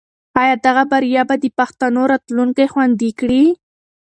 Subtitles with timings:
[0.41, 3.43] آیا دغه بریا به د پښتنو راتلونکی خوندي کړي؟